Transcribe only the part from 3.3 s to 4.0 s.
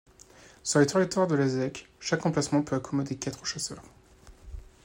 chasseurs.